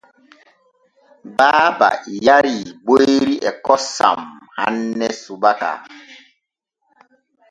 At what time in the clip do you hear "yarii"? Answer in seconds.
2.25-2.65